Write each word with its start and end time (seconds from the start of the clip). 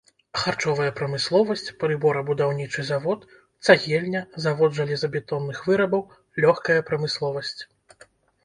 Харчовая 0.43 0.91
прамысловасць, 0.99 1.65
прыборабудаўнічы 1.83 2.81
завод, 2.91 3.27
цагельня, 3.67 4.21
завод 4.47 4.69
жалезабетонных 4.81 5.63
вырабаў, 5.71 6.01
лёгкая 6.47 6.79
прамысловасць. 6.89 7.55